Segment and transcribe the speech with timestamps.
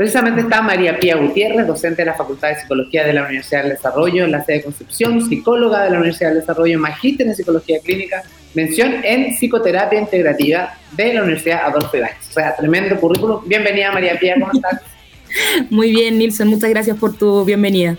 [0.00, 3.72] Precisamente está María Pía Gutiérrez, docente de la Facultad de Psicología de la Universidad del
[3.72, 7.80] Desarrollo en la sede de Concepción, psicóloga de la Universidad del Desarrollo, magíster en Psicología
[7.84, 8.22] Clínica,
[8.54, 12.30] mención en Psicoterapia Integrativa de la Universidad Adolfo Ibáñez.
[12.30, 13.46] O sea, tremendo currículum.
[13.46, 14.80] Bienvenida María Pía, ¿cómo estás?
[15.70, 17.98] Muy bien, Nilsson, muchas gracias por tu bienvenida.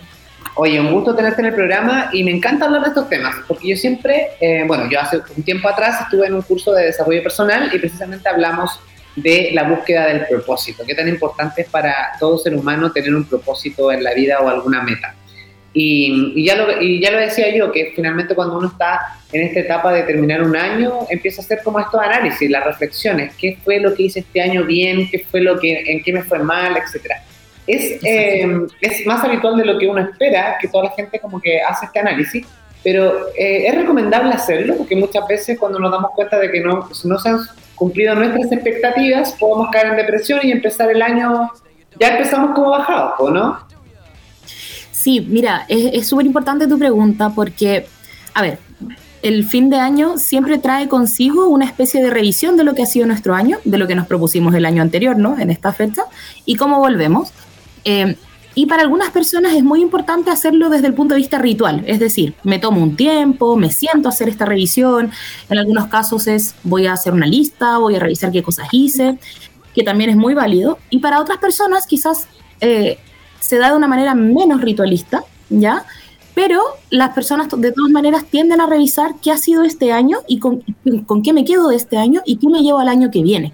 [0.56, 3.68] Oye, un gusto tenerte en el programa y me encanta hablar de estos temas, porque
[3.68, 7.22] yo siempre, eh, bueno, yo hace un tiempo atrás estuve en un curso de desarrollo
[7.22, 8.80] personal y precisamente hablamos
[9.16, 13.24] de la búsqueda del propósito, qué tan importante es para todo ser humano tener un
[13.24, 15.14] propósito en la vida o alguna meta.
[15.74, 19.60] Y, ya lo, y ya lo decía yo, que finalmente cuando uno está en esta
[19.60, 23.80] etapa de terminar un año, empieza a hacer como estos análisis, las reflexiones, qué fue
[23.80, 26.76] lo que hice este año bien, qué fue lo que, en qué me fue mal,
[26.76, 27.22] etcétera.
[27.66, 28.46] Es, eh,
[28.80, 31.86] es más habitual de lo que uno espera, que toda la gente como que hace
[31.86, 32.46] este análisis,
[32.82, 36.88] pero eh, es recomendable hacerlo, porque muchas veces cuando nos damos cuenta de que no,
[37.04, 37.38] no se han
[37.74, 41.50] cumplido nuestras expectativas, podemos caer en depresión y empezar el año,
[41.98, 43.58] ya empezamos como bajados, ¿no?
[44.90, 47.86] Sí, mira, es súper importante tu pregunta porque,
[48.34, 48.58] a ver,
[49.22, 52.86] el fin de año siempre trae consigo una especie de revisión de lo que ha
[52.86, 55.38] sido nuestro año, de lo que nos propusimos el año anterior, ¿no?
[55.38, 56.04] En esta fecha,
[56.44, 57.32] y cómo volvemos.
[57.84, 58.16] Eh,
[58.54, 61.98] y para algunas personas es muy importante hacerlo desde el punto de vista ritual, es
[61.98, 65.10] decir, me tomo un tiempo, me siento a hacer esta revisión,
[65.48, 69.18] en algunos casos es voy a hacer una lista, voy a revisar qué cosas hice,
[69.74, 72.28] que también es muy válido, y para otras personas quizás
[72.60, 72.98] eh,
[73.40, 75.84] se da de una manera menos ritualista, ¿ya?
[76.34, 80.38] Pero las personas de todas maneras tienden a revisar qué ha sido este año y
[80.38, 80.62] con,
[81.06, 83.52] con qué me quedo de este año y qué me llevo al año que viene.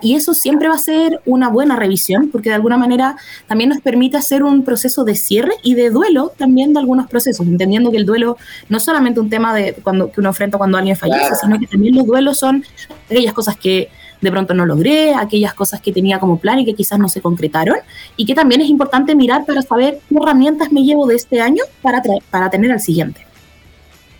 [0.00, 3.80] Y eso siempre va a ser una buena revisión, porque de alguna manera también nos
[3.80, 7.98] permite hacer un proceso de cierre y de duelo también de algunos procesos, entendiendo que
[7.98, 8.38] el duelo
[8.68, 11.66] no es solamente un tema de cuando, que uno enfrenta cuando alguien fallece, sino que
[11.66, 12.64] también los duelos son
[13.06, 16.74] aquellas cosas que de pronto no logré, aquellas cosas que tenía como plan y que
[16.74, 17.76] quizás no se concretaron,
[18.16, 21.62] y que también es importante mirar para saber qué herramientas me llevo de este año
[21.82, 23.25] para, para tener al siguiente.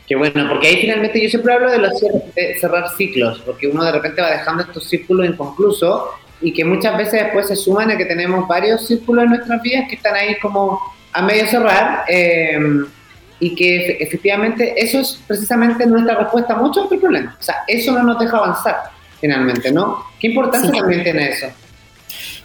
[0.07, 3.85] Qué bueno, porque ahí finalmente yo siempre hablo de, los, de cerrar ciclos, porque uno
[3.85, 6.03] de repente va dejando estos círculos inconclusos
[6.41, 9.87] y que muchas veces después se suman a que tenemos varios círculos en nuestras vidas
[9.89, 10.81] que están ahí como
[11.13, 12.59] a medio cerrar eh,
[13.41, 17.35] y que efectivamente eso es precisamente nuestra respuesta a muchos otros problemas.
[17.41, 18.77] O sea, eso no nos deja avanzar
[19.21, 20.05] finalmente, ¿no?
[20.21, 21.47] ¿Qué importancia también tiene eso?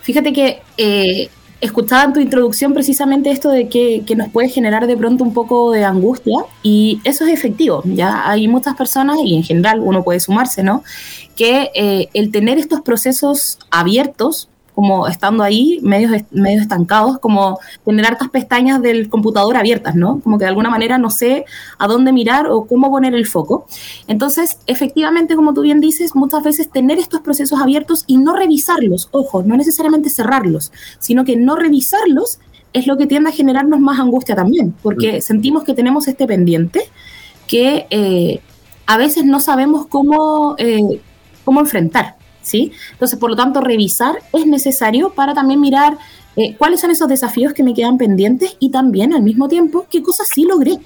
[0.02, 1.30] Fíjate que eh,
[1.62, 5.72] escuchaba en tu introducción precisamente esto de que, nos puede generar de pronto un poco
[5.72, 10.20] de angustia y eso es efectivo, ya hay muchas personas y en general uno puede
[10.20, 10.84] sumarse, ¿no?
[11.36, 14.50] Que eh, el tener estos procesos abiertos
[14.82, 20.20] como estando ahí, medios, medios estancados, como tener hartas pestañas del computador abiertas, ¿no?
[20.22, 21.46] Como que de alguna manera no sé
[21.78, 23.68] a dónde mirar o cómo poner el foco.
[24.08, 29.10] Entonces, efectivamente, como tú bien dices, muchas veces tener estos procesos abiertos y no revisarlos,
[29.12, 32.40] ojo, no necesariamente cerrarlos, sino que no revisarlos
[32.74, 35.22] es lo que tiende a generarnos más angustia también, porque mm.
[35.22, 36.82] sentimos que tenemos este pendiente
[37.48, 38.42] que eh,
[38.88, 41.00] a veces no sabemos cómo, eh,
[41.46, 42.16] cómo enfrentar.
[42.42, 42.72] ¿Sí?
[42.92, 45.98] Entonces, por lo tanto, revisar es necesario para también mirar
[46.36, 50.02] eh, cuáles son esos desafíos que me quedan pendientes y también al mismo tiempo qué
[50.02, 50.78] cosas sí logré,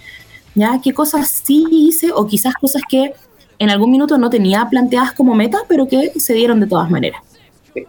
[0.55, 0.79] ¿ya?
[0.83, 3.13] ¿Qué cosas sí hice o quizás cosas que
[3.59, 7.21] en algún minuto no tenía planteadas como meta, pero que se dieron de todas maneras.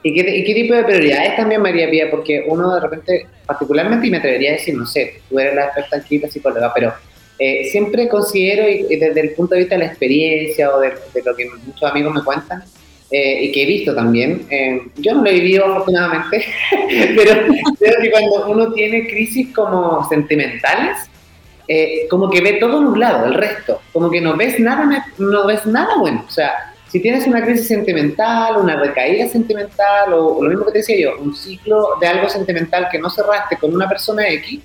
[0.03, 2.11] ¿Y qué, tipo de prioridades también, María Pía?
[2.11, 5.67] Porque uno de repente, particularmente, y me atrevería a decir, no sé, tú eres la
[5.67, 6.93] experta en la psicóloga, pero
[7.39, 10.93] eh, siempre considero, y, desde el punto de vista de la experiencia o de
[11.25, 12.65] lo que muchos amigos me cuentan,
[13.09, 14.47] eh, y que he visto también.
[14.51, 16.45] Eh, yo no lo he vivido afortunadamente,
[17.17, 17.41] pero
[17.79, 21.09] creo que cuando uno tiene crisis como sentimentales,
[21.69, 25.67] eh, como que ve todo nublado, el resto, como que no ves nada, no ves
[25.67, 26.25] nada bueno.
[26.27, 30.79] O sea, si tienes una crisis sentimental, una recaída sentimental, o, lo mismo que te
[30.79, 34.61] decía yo, un ciclo de algo sentimental que no cerraste con una persona X,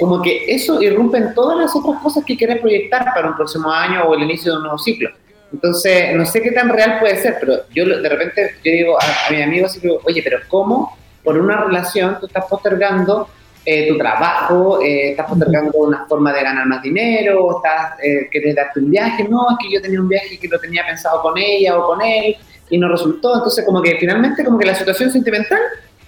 [0.00, 3.70] como que eso irrumpe en todas las otras cosas que quieres proyectar para un próximo
[3.70, 5.10] año o el inicio de un nuevo ciclo.
[5.52, 9.30] Entonces, no sé qué tan real puede ser, pero yo de repente yo digo a,
[9.30, 13.28] mi amigo así, oye, pero ¿cómo por una relación tú estás postergando
[13.64, 18.54] eh, tu trabajo, eh, estás postergando una forma de ganar más dinero, estás, eh, quieres
[18.54, 21.36] darte un viaje, no, es que yo tenía un viaje que lo tenía pensado con
[21.36, 22.36] ella o con él
[22.70, 25.58] y no resultó, entonces como que finalmente como que la situación sentimental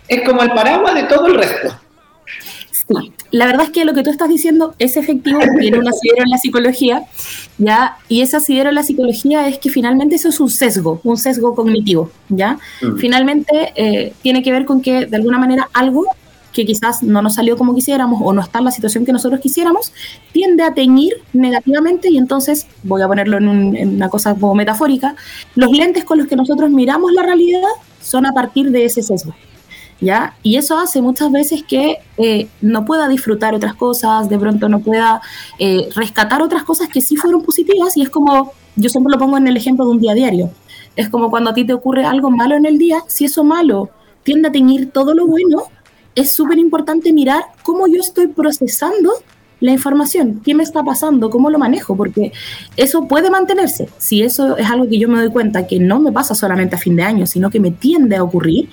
[0.07, 1.75] es como el paraguas de todo el resto.
[2.89, 6.23] Sí, la verdad es que lo que tú estás diciendo es efectivo, tiene un asidero
[6.25, 7.03] en la psicología,
[7.59, 7.99] ¿ya?
[8.09, 11.55] Y ese asidero en la psicología es que finalmente eso es un sesgo, un sesgo
[11.55, 12.59] cognitivo, ¿ya?
[12.81, 12.97] Mm.
[12.97, 16.07] Finalmente eh, tiene que ver con que de alguna manera algo
[16.53, 19.41] que quizás no nos salió como quisiéramos o no está en la situación que nosotros
[19.41, 19.93] quisiéramos,
[20.33, 25.15] tiende a teñir negativamente y entonces, voy a ponerlo en, en una cosa como metafórica,
[25.55, 27.61] los lentes con los que nosotros miramos la realidad
[28.01, 29.35] son a partir de ese sesgo.
[30.01, 30.37] ¿Ya?
[30.43, 34.81] Y eso hace muchas veces que eh, no pueda disfrutar otras cosas, de pronto no
[34.81, 35.21] pueda
[35.59, 39.37] eh, rescatar otras cosas que sí fueron positivas y es como, yo siempre lo pongo
[39.37, 40.51] en el ejemplo de un día a diario,
[40.97, 43.91] es como cuando a ti te ocurre algo malo en el día, si eso malo
[44.23, 45.65] tiende a teñir todo lo bueno,
[46.15, 49.13] es súper importante mirar cómo yo estoy procesando
[49.61, 52.33] la información, qué me está pasando, cómo lo manejo, porque
[52.77, 53.89] eso puede mantenerse.
[53.99, 56.79] Si eso es algo que yo me doy cuenta que no me pasa solamente a
[56.79, 58.69] fin de año, sino que me tiende a ocurrir,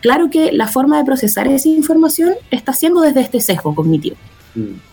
[0.00, 4.16] claro que la forma de procesar esa información está siendo desde este sesgo cognitivo.
[4.54, 4.90] Mm.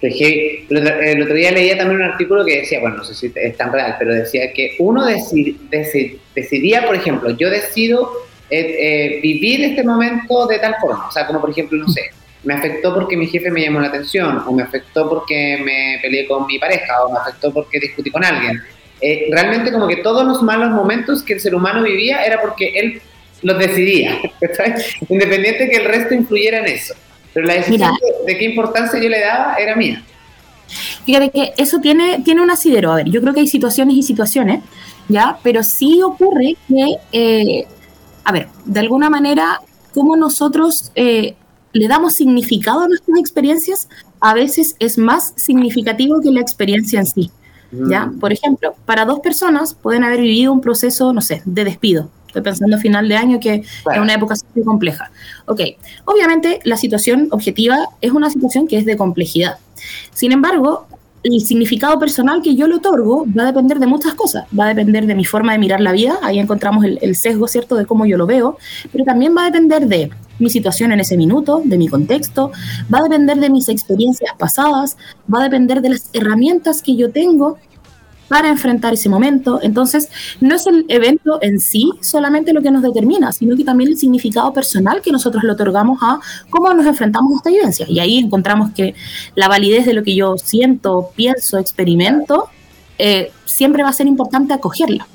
[0.00, 3.72] El otro día leía también un artículo que decía, bueno, no sé si es tan
[3.72, 8.12] real, pero decía que uno decidía, por ejemplo, yo decido
[8.48, 12.02] eh, eh, vivir este momento de tal forma, o sea, como por ejemplo, no sé,
[12.44, 16.26] me afectó porque mi jefe me llamó la atención, o me afectó porque me peleé
[16.26, 18.60] con mi pareja, o me afectó porque discutí con alguien.
[19.00, 22.72] Eh, realmente como que todos los malos momentos que el ser humano vivía era porque
[22.74, 23.00] él
[23.42, 24.18] los decidía,
[25.08, 26.94] independiente de que el resto influyera en eso.
[27.32, 27.92] Pero la decisión
[28.26, 30.02] de, qué importancia yo le daba era mía.
[31.04, 32.92] Fíjate que eso tiene, tiene un asidero.
[32.92, 34.60] A ver, yo creo que hay situaciones y situaciones,
[35.08, 35.38] ¿ya?
[35.42, 37.66] Pero sí ocurre que, eh,
[38.24, 39.60] a ver, de alguna manera,
[39.94, 41.34] como nosotros eh,
[41.72, 43.88] le damos significado a nuestras experiencias,
[44.20, 47.30] a veces es más significativo que la experiencia en sí.
[47.70, 48.06] ¿ya?
[48.06, 48.18] Mm.
[48.18, 52.10] Por ejemplo, para dos personas pueden haber vivido un proceso, no sé, de despido.
[52.26, 55.10] Estoy pensando a final de año que es una época muy compleja.
[55.46, 55.60] Ok,
[56.04, 59.58] obviamente la situación objetiva es una situación que es de complejidad.
[60.12, 60.86] Sin embargo,
[61.22, 64.44] el significado personal que yo le otorgo va a depender de muchas cosas.
[64.58, 67.48] Va a depender de mi forma de mirar la vida, ahí encontramos el, el, sesgo,
[67.48, 68.56] ¿cierto?, de cómo yo lo veo,
[68.92, 72.52] pero también va a depender de mi situación en ese minuto, de mi contexto,
[72.92, 74.96] va a depender de mis experiencias pasadas,
[75.32, 77.58] va a depender de las herramientas que yo tengo
[78.28, 79.60] para enfrentar ese momento.
[79.62, 80.08] Entonces,
[80.40, 83.96] no es el evento en sí solamente lo que nos determina, sino que también el
[83.96, 86.20] significado personal que nosotros le otorgamos a
[86.50, 87.86] cómo nos enfrentamos a esta vivencia.
[87.88, 88.94] Y ahí encontramos que
[89.34, 92.48] la validez de lo que yo siento, pienso, experimento,
[92.98, 95.06] eh, siempre va a ser importante acogerla.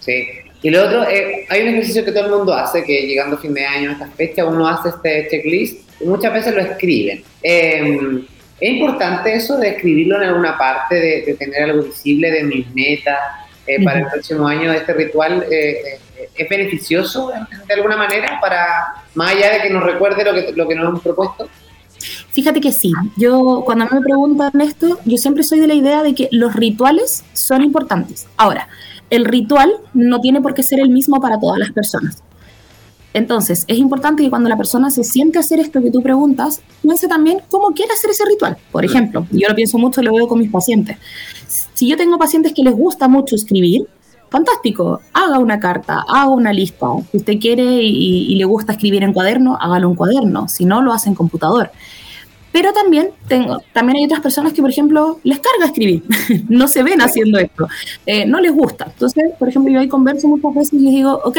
[0.00, 0.24] Sí.
[0.62, 3.38] Y lo otro, eh, hay un ejercicio que todo el mundo hace, que llegando a
[3.38, 7.22] fin de año, a esta fecha, uno hace este checklist y muchas veces lo escriben.
[7.42, 8.24] Eh,
[8.60, 13.18] es importante eso de escribirlo en alguna parte, de, tener algo visible de mis metas
[13.66, 14.72] eh, para el próximo año.
[14.72, 17.30] Este ritual eh, eh, es beneficioso
[17.66, 20.88] de alguna manera para, más allá de que nos recuerde lo que, lo que nos
[20.88, 21.48] hemos propuesto.
[22.30, 26.14] Fíjate que sí, yo cuando me preguntan esto, yo siempre soy de la idea de
[26.14, 28.26] que los rituales son importantes.
[28.36, 28.68] Ahora,
[29.10, 32.22] el ritual no tiene por qué ser el mismo para todas las personas.
[33.16, 36.60] Entonces, es importante que cuando la persona se siente a hacer esto que tú preguntas,
[36.82, 38.58] piense también cómo quiere hacer ese ritual.
[38.70, 40.98] Por ejemplo, yo lo pienso mucho y lo veo con mis pacientes.
[41.72, 43.86] Si yo tengo pacientes que les gusta mucho escribir,
[44.28, 46.88] fantástico, haga una carta, haga una lista.
[47.10, 50.46] Si usted quiere y, le gusta escribir en cuaderno, hágalo en cuaderno.
[50.48, 51.70] Si no, lo hace en computador.
[52.52, 56.02] Pero también, tengo, también hay otras personas que, por ejemplo, les carga escribir,
[56.50, 57.66] no se ven haciendo esto,
[58.04, 58.88] eh, no les gusta.
[58.92, 61.38] Entonces, por ejemplo, yo ahí converso muchas veces y les digo, ok,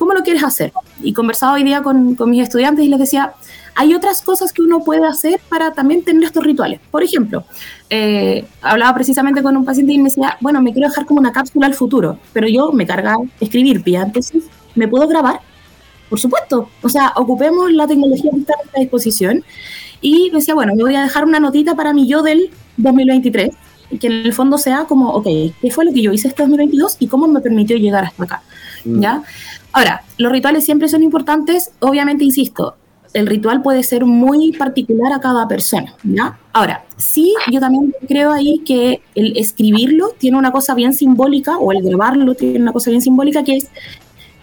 [0.00, 0.72] ¿cómo lo quieres hacer?
[1.02, 3.34] Y conversaba hoy día con, con, mis estudiantes y les decía,
[3.74, 6.80] hay otras cosas que uno puede hacer para también tener estos rituales.
[6.90, 7.44] Por ejemplo,
[7.90, 11.32] eh, hablaba precisamente con un paciente y me decía, bueno, me quiero dejar como una
[11.32, 14.44] cápsula al futuro, pero yo me carga escribir, pía, entonces,
[14.74, 15.42] ¿me puedo grabar?
[16.08, 19.44] Por supuesto, o sea, ocupemos la tecnología que está a nuestra disposición.
[20.00, 23.50] Y decía, bueno, me voy a dejar una notita para mi yo del 2023,
[24.00, 25.26] que en el fondo sea como, ok,
[25.60, 28.42] ¿qué fue lo que yo hice este 2022 y cómo me permitió llegar hasta acá?
[28.86, 29.00] Mm.
[29.00, 29.22] ¿Ya?
[29.72, 32.76] Ahora, los rituales siempre son importantes, obviamente, insisto,
[33.12, 36.38] el ritual puede ser muy particular a cada persona, ¿ya?
[36.52, 41.72] Ahora, sí, yo también creo ahí que el escribirlo tiene una cosa bien simbólica, o
[41.72, 43.68] el grabarlo tiene una cosa bien simbólica, que es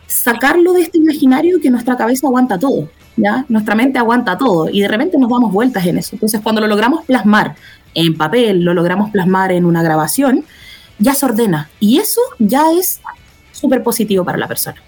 [0.07, 3.45] sacarlo de este imaginario que nuestra cabeza aguanta todo, ¿ya?
[3.47, 6.11] Nuestra mente aguanta todo, y de repente nos damos vueltas en eso.
[6.13, 7.55] Entonces, cuando lo logramos plasmar
[7.93, 10.43] en papel, lo logramos plasmar en una grabación,
[10.99, 12.99] ya se ordena, y eso ya es
[13.51, 14.81] súper positivo para la persona.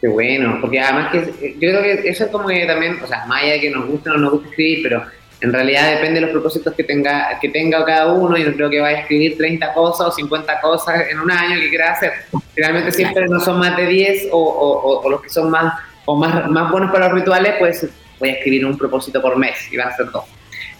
[0.00, 3.26] Qué bueno, porque además que yo creo que eso es como que también, o sea,
[3.26, 5.02] más allá de que nos guste o no nos guste escribir, pero
[5.40, 8.36] en realidad depende de los propósitos que tenga, que tenga cada uno.
[8.36, 11.60] y no creo que vaya a escribir 30 cosas o 50 cosas en un año
[11.60, 12.12] que quiera hacer.
[12.54, 15.74] Finalmente siempre no son más de 10 o, o, los que son más,
[16.06, 17.88] o más, más buenos para los rituales, pues
[18.18, 20.24] voy a escribir un propósito por mes y van a ser dos.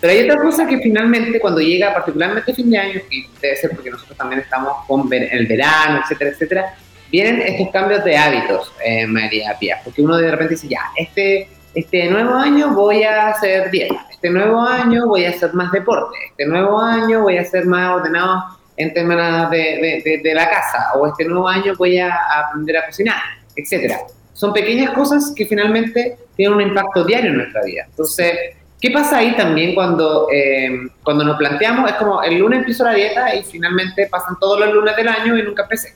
[0.00, 3.70] Pero hay otra cosa que finalmente cuando llega particularmente fin de año, y debe ser
[3.70, 6.75] porque nosotros también estamos con el verano, etcétera, etcétera,
[7.10, 11.48] vienen estos cambios de hábitos, eh, María Pía, porque uno de repente dice, ya, este,
[11.74, 16.16] este nuevo año voy a hacer dieta, este nuevo año voy a hacer más deporte,
[16.30, 18.44] este nuevo año voy a ser más ordenado
[18.76, 23.20] en temas de, de, la casa, o este nuevo año voy a aprender a cocinar,
[23.56, 23.98] etcétera.
[24.34, 27.86] son pequeñas cosas que finalmente tienen un impacto diario en nuestra vida.
[27.88, 28.32] Entonces,
[28.80, 30.70] ¿qué pasa ahí también cuando, eh,
[31.02, 31.90] cuando nos planteamos?
[31.90, 35.36] Es como el lunes empiezo la dieta y finalmente pasan todos los lunes del año
[35.36, 35.94] y nunca empecé.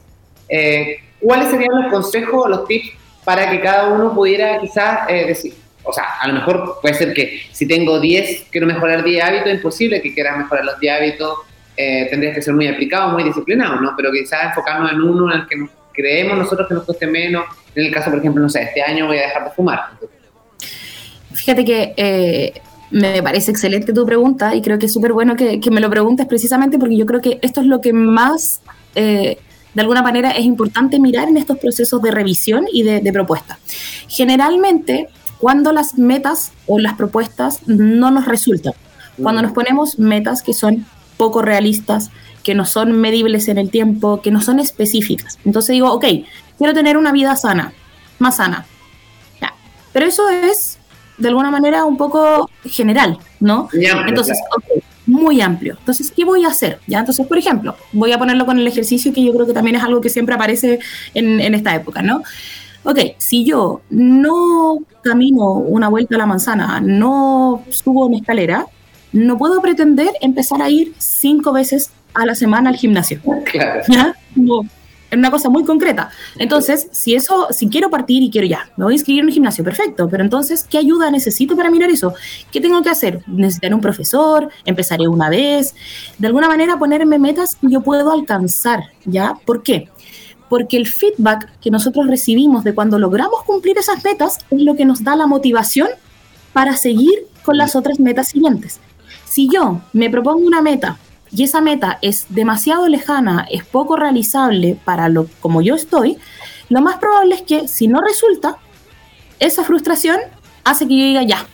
[0.54, 2.90] Eh, ¿Cuáles serían los consejos o los tips
[3.24, 7.14] para que cada uno pudiera quizás eh, decir, o sea, a lo mejor puede ser
[7.14, 11.38] que si tengo 10, quiero mejorar 10 hábitos, imposible que quieras mejorar los 10 hábitos,
[11.74, 13.94] eh, tendrías que ser muy aplicado, muy disciplinado, ¿no?
[13.96, 15.56] Pero quizás enfocarnos en uno en el que
[15.94, 17.46] creemos nosotros que nos cueste menos.
[17.74, 19.80] En el caso, por ejemplo, no sé, este año voy a dejar de fumar.
[21.32, 25.80] Fíjate que me parece excelente tu pregunta y creo que es súper bueno que, me
[25.80, 28.60] lo preguntes precisamente porque yo creo que esto es lo que más,
[29.74, 33.58] de alguna manera, es importante mirar en estos procesos de revisión y de, de propuesta.
[34.08, 38.74] Generalmente, cuando las metas o las propuestas no nos resultan,
[39.20, 39.44] cuando mm.
[39.44, 40.86] nos ponemos metas que son
[41.16, 42.10] poco realistas,
[42.42, 45.38] que no son medibles en el tiempo, que no son específicas.
[45.44, 46.04] Entonces digo, ok,
[46.58, 47.72] quiero tener una vida sana,
[48.18, 48.66] más sana.
[49.92, 50.78] Pero eso es,
[51.18, 53.68] de alguna manera, un poco general, ¿no?
[53.72, 54.38] Entonces,
[55.12, 55.76] muy amplio.
[55.78, 56.80] Entonces, ¿qué voy a hacer?
[56.86, 56.98] ¿Ya?
[56.98, 59.82] Entonces, por ejemplo, voy a ponerlo con el ejercicio, que yo creo que también es
[59.82, 60.80] algo que siempre aparece
[61.14, 62.22] en, en esta época, ¿no?
[62.84, 68.66] Ok, si yo no camino una vuelta a la manzana, no subo una escalera,
[69.12, 73.20] no puedo pretender empezar a ir cinco veces a la semana al gimnasio.
[73.44, 73.82] Claro.
[73.88, 74.16] ¿Ya?
[75.12, 76.10] Es una cosa muy concreta.
[76.38, 79.32] Entonces, si eso, si quiero partir y quiero ya, me voy a inscribir en un
[79.32, 82.14] gimnasio, perfecto, pero entonces, ¿qué ayuda necesito para mirar eso?
[82.50, 83.22] ¿Qué tengo que hacer?
[83.26, 84.48] ¿Necesitaré un profesor?
[84.64, 85.74] ¿Empezaré una vez?
[86.16, 89.34] De alguna manera ponerme metas que yo puedo alcanzar, ¿ya?
[89.44, 89.90] ¿Por qué?
[90.48, 94.86] Porque el feedback que nosotros recibimos de cuando logramos cumplir esas metas es lo que
[94.86, 95.88] nos da la motivación
[96.54, 98.80] para seguir con las otras metas siguientes.
[99.26, 100.96] Si yo me propongo una meta
[101.34, 106.18] y esa meta es demasiado lejana, es poco realizable para lo como yo estoy,
[106.68, 108.58] lo más probable es que si no resulta,
[109.40, 110.18] esa frustración
[110.64, 111.46] hace que yo diga ya,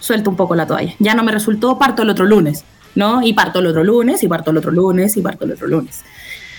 [0.00, 3.22] suelto un poco la toalla, ya no me resultó, parto el otro lunes, ¿no?
[3.22, 6.04] Y parto el otro lunes, y parto el otro lunes, y parto el otro lunes.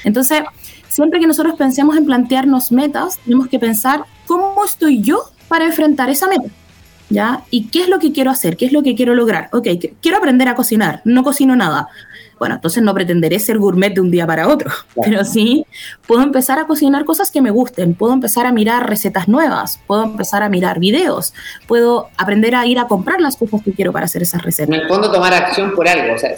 [0.04, 0.44] Entonces,
[0.88, 6.10] siempre que nosotros pensemos en plantearnos metas, tenemos que pensar cómo estoy yo para enfrentar
[6.10, 6.50] esa meta.
[7.10, 7.44] ¿Ya?
[7.50, 8.58] ¿Y qué es lo que quiero hacer?
[8.58, 9.50] ¿Qué es lo que quiero lograr?
[9.54, 9.68] Ok,
[10.02, 11.88] quiero aprender a cocinar, no cocino nada.
[12.40, 14.70] Bueno, entonces no pretenderé ser gourmet de un día para otro,
[15.04, 15.66] pero sí
[16.06, 20.04] puedo empezar a cocinar cosas que me gusten, puedo empezar a mirar recetas nuevas, puedo
[20.04, 21.34] empezar a mirar videos,
[21.68, 24.76] puedo aprender a ir a comprar las cosas que quiero para hacer esas recetas.
[24.76, 26.36] En el fondo tomar acción por algo, o sea,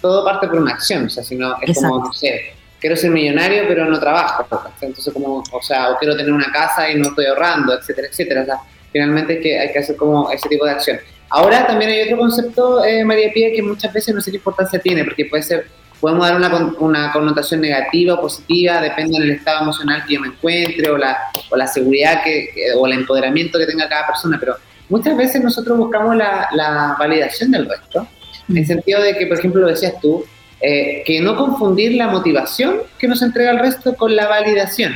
[0.00, 3.10] todo parte por una acción, o sea, si no es como, no sé, quiero ser
[3.10, 4.46] millonario pero no trabajo,
[4.80, 8.42] entonces como, o sea, o quiero tener una casa y no estoy ahorrando, etcétera, etcétera,
[8.42, 8.60] o sea,
[8.94, 10.98] finalmente que hay que hacer como ese tipo de acción.
[11.28, 14.78] Ahora también hay otro concepto, eh, María Pía, que muchas veces no sé qué importancia
[14.78, 15.66] tiene, porque puede ser,
[16.00, 20.28] podemos dar una, una connotación negativa o positiva, depende del estado emocional que yo me
[20.28, 21.18] encuentre o la,
[21.50, 24.54] o la seguridad que, o el empoderamiento que tenga cada persona, pero
[24.88, 28.06] muchas veces nosotros buscamos la, la validación del resto,
[28.48, 28.66] en el mm.
[28.66, 30.24] sentido de que, por ejemplo, lo decías tú,
[30.60, 34.94] eh, que no confundir la motivación que nos entrega el resto con la validación.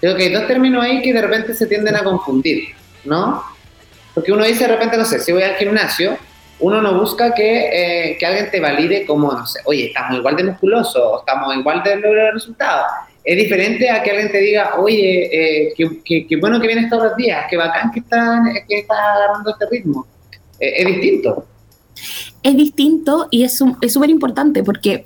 [0.00, 2.79] Creo que hay dos términos ahí que de repente se tienden a confundir.
[3.04, 3.42] ¿No?
[4.14, 6.18] Porque uno dice de repente, no sé, si voy al gimnasio,
[6.60, 10.36] uno no busca que, eh, que alguien te valide como, no sé, oye, estamos igual
[10.36, 12.86] de musculosos, o estamos igual de lograr resultados.
[13.24, 17.16] Es diferente a que alguien te diga, oye, eh, qué, bueno que vienes todos los
[17.16, 20.06] días, qué bacán que estás, que estás agarrando este ritmo.
[20.58, 21.46] Eh, es distinto.
[22.42, 25.04] Es distinto y es súper importante porque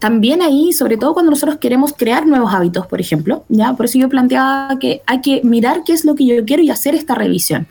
[0.00, 3.74] también ahí, sobre todo cuando nosotros queremos crear nuevos hábitos, por ejemplo, ¿ya?
[3.74, 6.70] Por eso yo planteaba que hay que mirar qué es lo que yo quiero y
[6.70, 7.68] hacer esta revisión.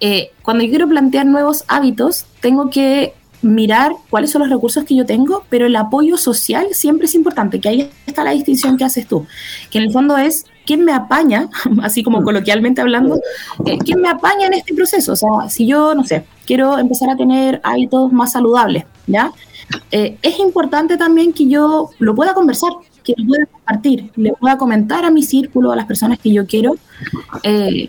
[0.00, 4.96] Eh, cuando yo quiero plantear nuevos hábitos, tengo que mirar cuáles son los recursos que
[4.96, 8.84] yo tengo, pero el apoyo social siempre es importante, que ahí está la distinción que
[8.84, 9.26] haces tú,
[9.70, 11.48] que en el fondo es quién me apaña,
[11.82, 13.20] así como coloquialmente hablando,
[13.66, 15.12] eh, quién me apaña en este proceso.
[15.12, 19.32] O sea, si yo, no sé, quiero empezar a tener hábitos más saludables, ¿ya?
[19.90, 24.58] Eh, es importante también que yo lo pueda conversar, que lo pueda compartir, le pueda
[24.58, 26.76] comentar a mi círculo, a las personas que yo quiero,
[27.42, 27.88] eh,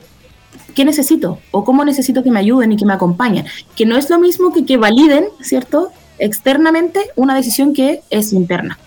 [0.74, 3.46] qué necesito o cómo necesito que me ayuden y que me acompañen.
[3.75, 5.90] Que no es lo mismo que que validen, ¿cierto?
[6.20, 8.78] Externamente una decisión que es interna.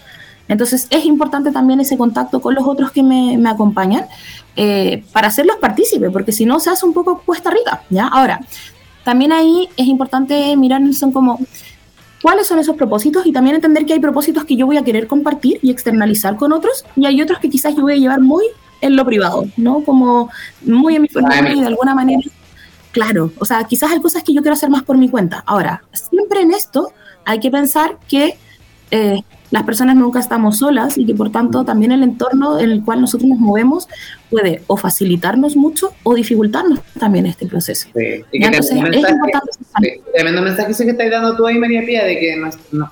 [0.48, 4.06] Entonces es importante también ese contacto con los otros que me, acompañan
[4.54, 8.06] eh, para hacerlos partícipes, porque si no se hace un poco cuesta arriba, ¿ya?
[8.06, 8.40] Ahora,
[9.04, 11.38] también ahí es importante mirar, son como
[12.26, 15.06] cuáles son esos propósitos y también entender que hay propósitos que yo voy a querer
[15.06, 18.44] compartir y externalizar con otros y hay otros que quizás yo voy a llevar muy
[18.80, 19.84] en lo privado, ¿no?
[19.84, 20.28] Como
[20.62, 22.20] muy en mi forma y de alguna manera,
[22.90, 25.44] claro, o sea, quizás hay cosas que yo quiero hacer más por mi cuenta.
[25.46, 26.90] Ahora, siempre en esto
[27.24, 28.36] hay que pensar que
[28.90, 32.84] eh, las personas nunca estamos solas y que por tanto también el entorno en el
[32.84, 33.88] cual nosotros nos movemos
[34.28, 37.88] puede o facilitarnos mucho o dificultarnos también este proceso.
[37.94, 38.24] Sí.
[38.32, 39.50] Y que entonces, mensaje, es importante.
[39.80, 42.42] Sí, tremendo mensaje que estás dando tú ahí, María Pía, de que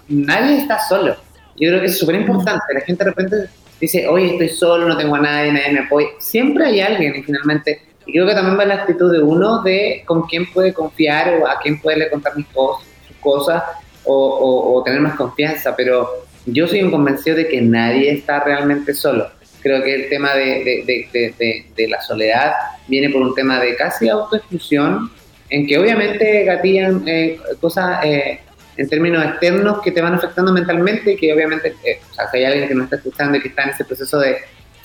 [0.09, 1.17] nadie está solo.
[1.57, 2.63] Yo creo que es súper importante.
[2.73, 3.37] La gente de repente
[3.81, 6.09] dice, oye, estoy solo, no tengo a nadie, nadie me apoya.
[6.19, 10.03] Siempre hay alguien y finalmente, y creo que también va la actitud de uno de
[10.07, 13.63] con quién puede confiar o a quién puede contar mis cosas, sus cosas
[14.05, 18.95] o, o tener más confianza, pero yo soy un convencido de que nadie está realmente
[18.95, 19.29] solo.
[19.63, 22.53] Creo que el tema de, de, de, la soledad
[22.87, 25.11] viene por un tema de casi autoexclusión,
[25.49, 28.41] en que obviamente gatillan eh, cosas eh,
[28.77, 32.01] en términos externos que te van afectando mentalmente y que obviamente, eh,
[32.33, 34.37] hay alguien que nos está escuchando y que está en ese proceso de,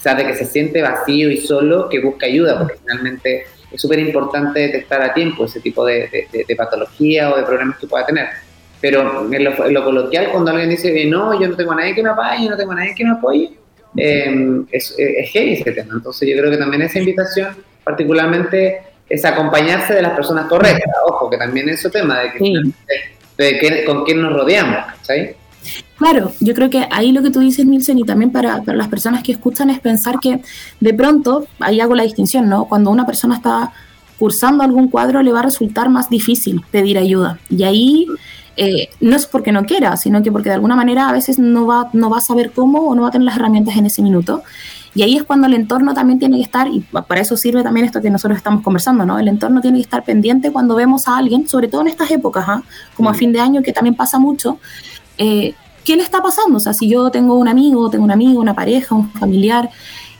[0.05, 3.99] o de que se siente vacío y solo, que busca ayuda, porque finalmente es súper
[3.99, 6.25] importante detectar a tiempo ese tipo de,
[6.57, 8.27] patología o de problemas que pueda tener.
[8.81, 12.09] Pero en lo, coloquial, cuando alguien dice, no, yo no tengo a nadie que me
[12.09, 13.51] apoye, yo no tengo a nadie que me apoye,
[13.97, 15.95] eh, es, es heavy ese tema.
[15.95, 20.93] Entonces yo creo que también esa invitación, particularmente, es acompañarse de las personas correctas.
[21.07, 25.35] Ojo, que también es ese tema de, que, con quién nos rodeamos, ¿sabes?
[25.97, 28.87] Claro, yo creo que ahí lo que tú dices, Nielsen, y también para, para, las
[28.87, 30.39] personas que escuchan es pensar que
[30.79, 32.65] de pronto, ahí hago la distinción, ¿no?
[32.65, 33.73] Cuando una persona está
[34.17, 37.39] cursando algún cuadro, le va a resultar más difícil pedir ayuda.
[37.49, 38.07] Y ahí
[38.61, 41.65] eh, no es porque no quiera, sino que porque de alguna manera a veces no
[41.65, 44.01] va, no va a saber cómo o no va a tener las herramientas en ese
[44.01, 44.43] minuto.
[44.93, 47.85] Y ahí es cuando el entorno también tiene que estar, y para eso sirve también
[47.85, 49.17] esto que nosotros estamos conversando, ¿no?
[49.17, 52.43] El entorno tiene que estar pendiente cuando vemos a alguien, sobre todo en estas épocas,
[52.49, 52.61] ¿ah?
[52.97, 53.15] como a mm.
[53.15, 54.57] fin de año, que también pasa mucho.
[55.17, 55.53] Eh,
[55.85, 56.57] ¿Qué le está pasando?
[56.57, 59.69] O sea, si yo tengo un amigo, tengo un amigo, una pareja, un familiar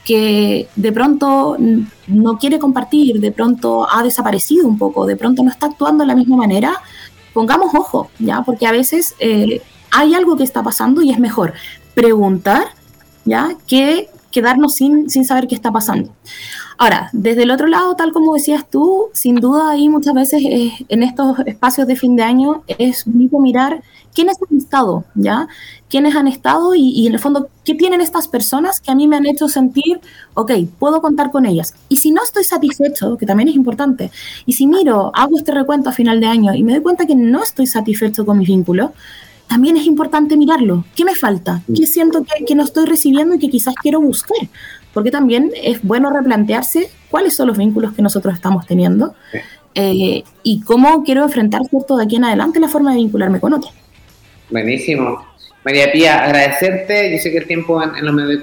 [0.02, 1.58] que de pronto
[2.06, 6.08] no quiere compartir, de pronto ha desaparecido un poco, de pronto no está actuando de
[6.08, 6.80] la misma manera,
[7.32, 8.42] pongamos ojo, ¿ya?
[8.42, 11.54] Porque a veces eh, hay algo que está pasando y es mejor
[11.94, 12.68] preguntar,
[13.24, 13.56] ¿ya?
[13.66, 16.12] Que quedarnos sin, sin saber qué está pasando.
[16.78, 20.42] Ahora, desde el otro lado, tal como decías tú, sin duda ahí muchas veces
[20.88, 23.82] en estos espacios de fin de año es bonito mirar
[24.14, 25.46] quiénes han estado, ¿ya?
[25.90, 29.16] quiénes han estado y, en el fondo qué tienen estas personas que a mí me
[29.16, 30.00] han hecho sentir,
[30.34, 31.74] ok, puedo contar con ellas.
[31.88, 34.10] Y si no estoy satisfecho, que también es importante,
[34.46, 37.16] y si miro, hago este recuento a final de año y me doy cuenta que
[37.16, 38.92] no estoy satisfecho con mi vínculo,
[39.50, 40.84] también es importante mirarlo.
[40.94, 41.60] ¿Qué me falta?
[41.76, 44.38] ¿Qué siento que, no estoy recibiendo y que quizás quiero buscar?
[44.94, 49.12] Porque también es bueno replantearse cuáles son los vínculos que nosotros estamos teniendo
[49.74, 53.54] eh, y cómo quiero enfrentar, ¿cierto?, de aquí en adelante la forma de vincularme con
[53.54, 53.74] otros.
[54.50, 55.26] Buenísimo.
[55.64, 57.10] María Pía, agradecerte.
[57.10, 58.40] Yo sé que el tiempo en, los medios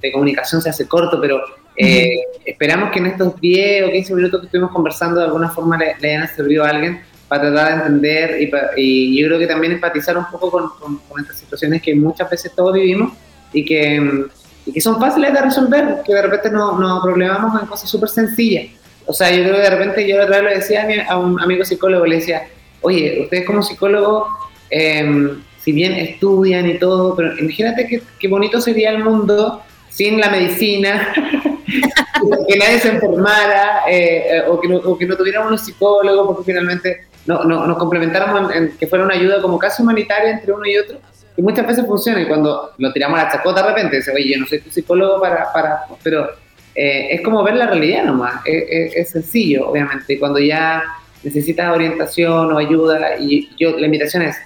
[0.00, 1.38] de comunicación se hace corto, pero
[1.76, 2.16] eh,
[2.46, 6.08] esperamos que en estos 10 o 15 minutos que estuvimos conversando de alguna forma le,
[6.08, 10.26] hayan servido a alguien para tratar de entender y, yo creo que también empatizar un
[10.26, 13.12] poco con, estas situaciones que muchas veces todos vivimos
[13.52, 14.26] y que,
[14.72, 18.66] que son fáciles de resolver, que de repente nos no problemamos en cosas súper sencillas.
[19.06, 21.40] O sea, yo creo que de repente yo otra vez le decía a, a un
[21.40, 22.48] amigo psicólogo, le decía,
[22.80, 24.26] oye, ustedes como psicólogo
[24.70, 25.36] eh,
[25.66, 31.12] si bien estudian y todo, pero imagínate qué, bonito sería el mundo sin la medicina,
[32.48, 36.52] que nadie se enfermara eh, o, que no, o, que no, tuviéramos un psicólogo, porque
[36.52, 40.66] finalmente no, no, nos complementáramos en, que fuera una ayuda como casi humanitaria entre uno
[40.66, 40.98] y otro.
[41.36, 44.32] Y muchas veces funciona y cuando lo tiramos a la chacota de repente, dice, oye,
[44.34, 45.52] yo no soy psicólogo para...
[45.52, 46.28] para pero
[46.74, 50.18] eh, es como ver la realidad nomás, es, es, sencillo, obviamente.
[50.18, 50.82] Cuando ya
[51.22, 54.36] necesitas orientación o ayuda, y yo, la invitación es,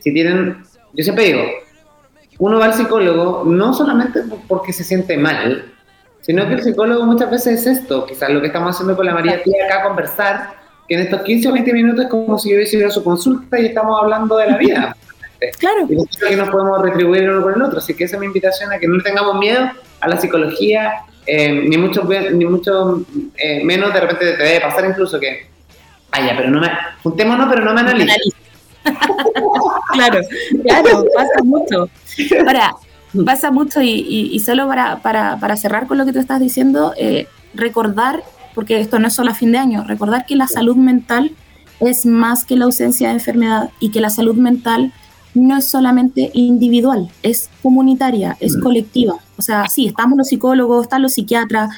[0.00, 1.42] si tienen, yo siempre digo,
[2.38, 5.72] uno va al psicólogo no solamente porque se siente mal,
[6.20, 9.14] sino que el psicólogo muchas veces es esto, quizás lo que estamos haciendo con la
[9.14, 10.57] María Tía acá, conversar,
[10.88, 13.04] que en estos 15 o 20 minutos es como si yo hubiese ido a su
[13.04, 14.96] consulta y estamos hablando de la vida.
[15.58, 15.86] Claro.
[15.88, 17.78] Y que nos podemos retribuir uno con el otro.
[17.78, 19.70] Así que esa es mi invitación a que no tengamos miedo
[20.00, 23.02] a la psicología, eh, ni mucho, ni mucho
[23.36, 25.46] eh, menos de repente te debe pasar incluso que,
[26.10, 26.70] vaya, pero no me,
[27.02, 28.32] juntémonos, pero no me analices.
[29.92, 30.20] claro,
[30.64, 31.90] claro, pasa mucho.
[32.46, 32.74] Ahora,
[33.24, 38.22] pasa mucho y, solo para, para, cerrar con lo que tú estás diciendo, eh, recordar,
[38.58, 41.30] porque esto no es solo a fin de año, recordar que la salud mental
[41.78, 44.92] es más que la ausencia de enfermedad y que la salud mental
[45.32, 48.60] no es solamente individual, es comunitaria, es mm.
[48.60, 49.14] colectiva.
[49.36, 51.70] O sea, sí, estamos los psicólogos, están los psiquiatras,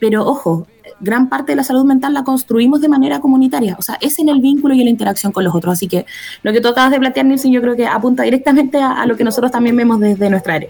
[0.00, 0.66] pero ojo,
[1.00, 4.28] gran parte de la salud mental la construimos de manera comunitaria, o sea, es en
[4.28, 5.72] el vínculo y en la interacción con los otros.
[5.72, 6.04] Así que
[6.42, 9.24] lo que tú acabas de plantear, Nilsson, yo creo que apunta directamente a, lo que
[9.24, 10.68] nosotros también vemos desde nuestra área.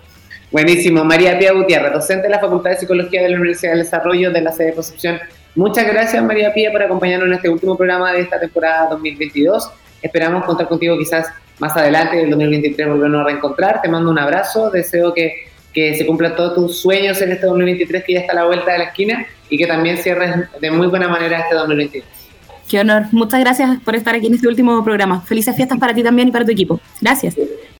[0.52, 1.04] Buenísimo.
[1.04, 4.40] María Pía Gutiérrez, docente de la Facultad de Psicología de la Universidad del Desarrollo de
[4.40, 5.18] la sede de Concepción.
[5.58, 9.68] Muchas gracias, María Pía, por acompañarnos en este último programa de esta temporada 2022.
[10.00, 11.26] esperamos contar contigo quizás
[11.58, 13.82] más adelante, el 2023, volvernos a reencontrar.
[13.82, 18.04] Te mando un abrazo, deseo que, que se cumplan todos tus sueños en este 2023
[18.04, 20.86] que ya está a la vuelta de la esquina y que también cierres de muy
[20.86, 22.04] buena manera este 2023.
[22.68, 23.06] Qué honor.
[23.10, 25.22] Muchas gracias por estar aquí en este último programa.
[25.22, 26.78] Felices fiestas para ti también y para tu equipo.
[27.00, 27.34] Gracias.